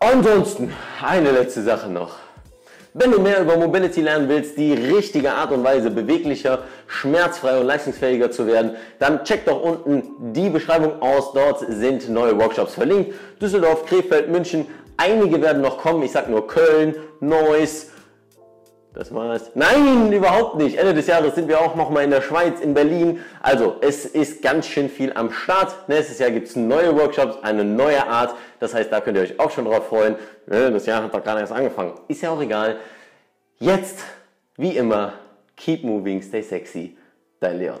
Ansonsten, 0.00 0.72
eine 1.00 1.30
letzte 1.30 1.62
Sache 1.62 1.88
noch. 1.88 2.16
Wenn 2.94 3.12
du 3.12 3.20
mehr 3.20 3.40
über 3.40 3.56
Mobility 3.56 4.00
lernen 4.00 4.28
willst, 4.28 4.58
die 4.58 4.72
richtige 4.72 5.32
Art 5.32 5.52
und 5.52 5.62
Weise, 5.62 5.90
beweglicher, 5.92 6.64
schmerzfreier 6.88 7.60
und 7.60 7.66
leistungsfähiger 7.66 8.32
zu 8.32 8.48
werden, 8.48 8.72
dann 8.98 9.22
check 9.22 9.46
doch 9.46 9.62
unten 9.62 10.32
die 10.32 10.50
Beschreibung 10.50 11.00
aus. 11.00 11.32
Dort 11.32 11.64
sind 11.68 12.08
neue 12.10 12.36
Workshops 12.38 12.74
verlinkt. 12.74 13.14
Düsseldorf, 13.40 13.86
Krefeld, 13.86 14.28
München. 14.28 14.66
Einige 14.96 15.40
werden 15.40 15.62
noch 15.62 15.78
kommen. 15.78 16.02
Ich 16.02 16.10
sag 16.10 16.28
nur 16.28 16.48
Köln, 16.48 16.96
Neuss, 17.20 17.91
das 18.94 19.14
war's. 19.14 19.50
Nein, 19.54 20.12
überhaupt 20.12 20.56
nicht. 20.56 20.76
Ende 20.76 20.94
des 20.94 21.06
Jahres 21.06 21.34
sind 21.34 21.48
wir 21.48 21.60
auch 21.60 21.74
nochmal 21.74 22.04
in 22.04 22.10
der 22.10 22.20
Schweiz, 22.22 22.60
in 22.60 22.74
Berlin. 22.74 23.20
Also 23.40 23.76
es 23.80 24.04
ist 24.04 24.42
ganz 24.42 24.66
schön 24.66 24.88
viel 24.88 25.12
am 25.14 25.32
Start. 25.32 25.88
Nächstes 25.88 26.18
Jahr 26.18 26.30
gibt 26.30 26.48
es 26.48 26.56
neue 26.56 26.94
Workshops, 26.96 27.38
eine 27.42 27.64
neue 27.64 28.06
Art. 28.06 28.34
Das 28.60 28.74
heißt, 28.74 28.92
da 28.92 29.00
könnt 29.00 29.16
ihr 29.16 29.22
euch 29.22 29.40
auch 29.40 29.50
schon 29.50 29.64
drauf 29.64 29.88
freuen. 29.88 30.16
Das 30.46 30.86
Jahr 30.86 31.02
hat 31.02 31.14
doch 31.14 31.24
gar 31.24 31.34
nicht 31.34 31.42
erst 31.42 31.52
angefangen. 31.52 31.94
Ist 32.08 32.22
ja 32.22 32.30
auch 32.30 32.40
egal. 32.40 32.76
Jetzt, 33.58 34.00
wie 34.56 34.76
immer, 34.76 35.14
keep 35.56 35.84
moving, 35.84 36.20
stay 36.20 36.42
sexy. 36.42 36.96
Dein 37.40 37.58
Leon. 37.58 37.80